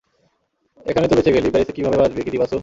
[0.85, 2.57] এখানে তো বেঁচে গেলি, প্যারিসে কিভাবে বাঁঁচবি, কিজি বাসু?